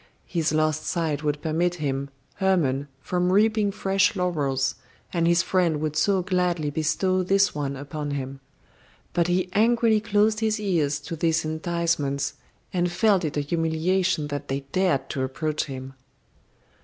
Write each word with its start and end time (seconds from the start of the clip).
His 0.25 0.51
lost 0.51 0.83
sight 0.87 1.23
would 1.23 1.43
permit 1.43 1.75
him, 1.75 2.09
Hermon, 2.37 2.87
from 3.01 3.31
reaping 3.31 3.69
fresh 3.71 4.15
laurels, 4.15 4.73
and 5.13 5.27
his 5.27 5.43
friend 5.43 5.79
would 5.79 5.95
so 5.95 6.23
gladly 6.23 6.71
bestow 6.71 7.21
this 7.21 7.53
one 7.53 7.75
upon 7.75 8.09
him. 8.09 8.39
But 9.13 9.27
he 9.27 9.47
angrily 9.53 10.01
closed 10.01 10.39
his 10.39 10.59
ears 10.59 10.99
to 11.01 11.15
these 11.15 11.45
enticements, 11.45 12.33
and 12.73 12.91
felt 12.91 13.23
it 13.23 13.37
a 13.37 13.41
humiliation 13.41 14.29
that 14.29 14.47
they 14.47 14.61
dared 14.71 15.07
to 15.11 15.21
approach 15.21 15.65
him. 15.65 15.93